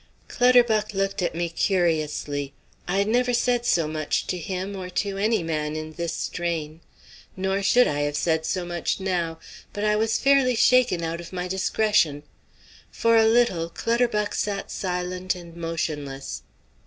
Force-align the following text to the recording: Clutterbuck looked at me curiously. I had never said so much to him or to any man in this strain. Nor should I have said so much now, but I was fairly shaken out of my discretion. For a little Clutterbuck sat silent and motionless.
Clutterbuck 0.27 0.95
looked 0.95 1.21
at 1.21 1.35
me 1.35 1.47
curiously. 1.47 2.53
I 2.87 2.97
had 2.97 3.07
never 3.07 3.33
said 3.35 3.67
so 3.67 3.87
much 3.87 4.25
to 4.25 4.39
him 4.39 4.75
or 4.75 4.89
to 4.89 5.17
any 5.19 5.43
man 5.43 5.75
in 5.75 5.91
this 5.91 6.15
strain. 6.15 6.81
Nor 7.37 7.61
should 7.61 7.87
I 7.87 7.99
have 7.99 8.15
said 8.17 8.43
so 8.47 8.65
much 8.65 8.99
now, 8.99 9.37
but 9.73 9.83
I 9.83 9.95
was 9.95 10.17
fairly 10.17 10.55
shaken 10.55 11.03
out 11.03 11.21
of 11.21 11.31
my 11.31 11.47
discretion. 11.47 12.23
For 12.89 13.15
a 13.15 13.27
little 13.27 13.69
Clutterbuck 13.69 14.33
sat 14.33 14.71
silent 14.71 15.35
and 15.35 15.55
motionless. 15.55 16.41